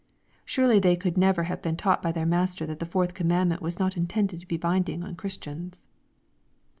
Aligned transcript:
Surely 0.45 0.79
they 0.79 0.95
could 0.95 1.15
never 1.15 1.43
have 1.43 1.61
been 1.61 1.77
taught 1.77 2.01
by 2.01 2.11
their 2.11 2.25
Master 2.25 2.65
that 2.65 2.79
the 2.79 2.87
fourth 2.87 3.13
command 3.13 3.49
ment 3.49 3.61
was 3.61 3.77
not 3.77 3.95
intended 3.95 4.39
to 4.39 4.47
be 4.47 4.57
binding 4.57 5.03
on 5.03 5.15
Christians. 5.15 5.83